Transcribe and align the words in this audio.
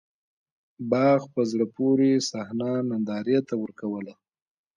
باغ 0.91 1.19
په 1.33 1.41
زړه 1.51 1.65
پورې 1.75 2.11
صحنه 2.29 2.69
نندارې 2.89 3.37
ته 3.47 3.53
ورکوّله. 3.63 4.13